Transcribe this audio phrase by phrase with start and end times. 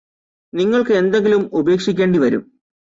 [0.53, 2.43] നിങ്ങള്ക്ക് എന്തെങ്കിലും ഉപേക്ഷിക്കേണ്ടി വരും